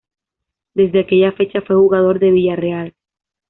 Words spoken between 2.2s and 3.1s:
Villarreal.